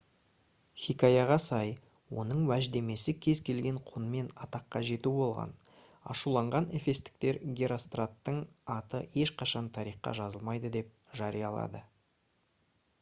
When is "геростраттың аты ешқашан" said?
7.61-9.69